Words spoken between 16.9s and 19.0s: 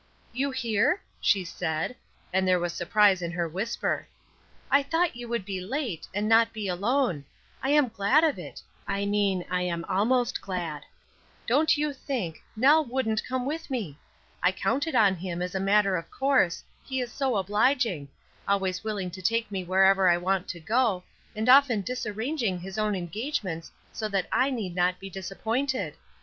is so obliging always